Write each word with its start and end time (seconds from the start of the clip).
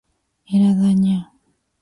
Era 0.53 0.71
daña. 0.81 1.17